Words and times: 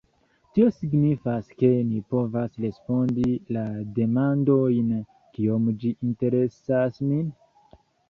Tio 0.53 0.69
signifas, 0.77 1.51
ke 1.59 1.69
ni 1.89 1.99
povas 2.15 2.57
respondi 2.65 3.37
la 3.59 3.67
demandojn: 4.01 4.91
"Kiom 5.39 5.73
ĝi 5.85 5.97
interesas 6.13 7.03
min? 7.09 7.35